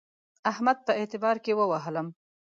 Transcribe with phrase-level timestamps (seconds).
[0.51, 2.07] احمد په اعتبار کې ووهلم.